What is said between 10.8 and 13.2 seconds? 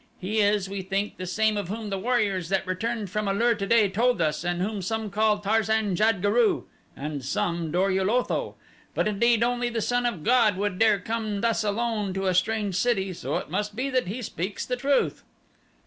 come thus alone to a strange city,